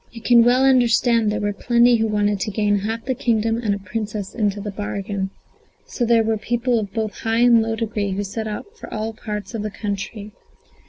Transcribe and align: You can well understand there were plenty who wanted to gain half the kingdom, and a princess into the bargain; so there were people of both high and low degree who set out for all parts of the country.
You 0.11 0.19
can 0.23 0.43
well 0.43 0.65
understand 0.65 1.31
there 1.31 1.39
were 1.39 1.53
plenty 1.53 1.97
who 1.97 2.07
wanted 2.07 2.39
to 2.39 2.49
gain 2.49 2.79
half 2.79 3.05
the 3.05 3.13
kingdom, 3.13 3.59
and 3.59 3.75
a 3.75 3.77
princess 3.77 4.33
into 4.33 4.59
the 4.59 4.71
bargain; 4.71 5.29
so 5.85 6.05
there 6.05 6.23
were 6.23 6.37
people 6.39 6.79
of 6.79 6.91
both 6.91 7.19
high 7.19 7.41
and 7.41 7.61
low 7.61 7.75
degree 7.75 8.13
who 8.13 8.23
set 8.23 8.47
out 8.47 8.65
for 8.79 8.91
all 8.91 9.13
parts 9.13 9.53
of 9.53 9.61
the 9.61 9.69
country. 9.69 10.31